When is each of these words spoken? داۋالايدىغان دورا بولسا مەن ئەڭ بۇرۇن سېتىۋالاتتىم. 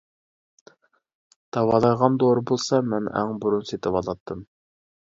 داۋالايدىغان 1.57 2.17
دورا 2.25 2.45
بولسا 2.53 2.81
مەن 2.95 3.13
ئەڭ 3.17 3.39
بۇرۇن 3.47 3.71
سېتىۋالاتتىم. 3.73 4.47